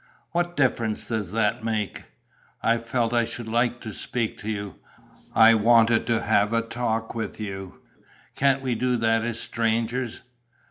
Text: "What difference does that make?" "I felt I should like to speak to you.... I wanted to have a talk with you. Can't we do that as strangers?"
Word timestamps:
"What 0.31 0.57
difference 0.57 1.03
does 1.05 1.31
that 1.33 1.63
make?" 1.63 2.05
"I 2.63 2.79
felt 2.79 3.13
I 3.13 3.23
should 3.23 3.47
like 3.47 3.81
to 3.81 3.93
speak 3.93 4.39
to 4.39 4.49
you.... 4.49 4.77
I 5.35 5.53
wanted 5.53 6.07
to 6.07 6.23
have 6.23 6.53
a 6.53 6.63
talk 6.63 7.13
with 7.13 7.39
you. 7.39 7.81
Can't 8.35 8.63
we 8.63 8.73
do 8.73 8.95
that 8.97 9.23
as 9.23 9.39
strangers?" 9.39 10.21